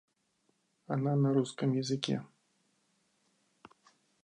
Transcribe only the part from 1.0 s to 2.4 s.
на русском языке